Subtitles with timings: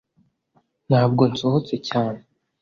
[0.89, 2.19] ntabwo nsohotse cyane